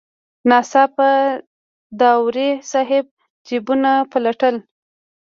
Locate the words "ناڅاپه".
0.49-1.09